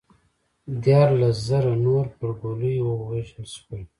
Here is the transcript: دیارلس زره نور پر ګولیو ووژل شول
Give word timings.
دیارلس 0.83 1.37
زره 1.49 1.73
نور 1.85 2.05
پر 2.17 2.29
ګولیو 2.41 2.87
ووژل 2.93 3.45
شول 3.55 3.81